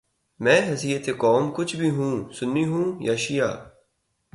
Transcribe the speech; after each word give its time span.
من 0.39 0.61
حیثء 0.69 1.13
قوم 1.17 1.51
کچھ 1.55 1.75
بھی 1.75 1.89
ہو، 1.89 2.09
سنی 2.39 2.65
ہو 2.65 2.83
یا 2.99 3.15
شعیہ 3.15 3.49